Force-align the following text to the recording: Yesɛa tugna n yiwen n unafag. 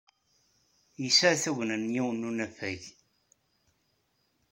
Yesɛa 1.03 1.35
tugna 1.43 1.75
n 1.77 1.83
yiwen 1.95 2.21
n 2.23 2.27
unafag. 2.29 2.81